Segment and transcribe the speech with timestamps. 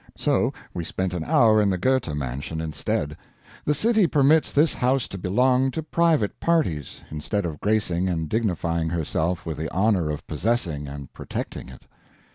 [0.17, 3.15] So we spent an hour in the Goethe mansion instead.
[3.65, 8.89] The city permits this house to belong to private parties, instead of gracing and dignifying
[8.89, 11.83] herself with the honor of possessing and protecting it.